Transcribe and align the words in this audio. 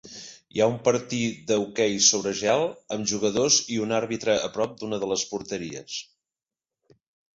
Hi 0.53 0.61
ha 0.63 0.67
un 0.69 0.77
partir 0.85 1.19
de 1.51 1.57
hoquei 1.63 1.99
sobre 2.05 2.33
gel, 2.39 2.65
amb 2.97 3.09
jugadors 3.11 3.61
i 3.75 3.77
un 3.83 3.93
arbitre 4.01 4.39
a 4.49 4.53
prop 4.57 4.75
d'una 4.81 5.03
de 5.05 5.11
les 5.13 5.27
porteries. 5.35 6.01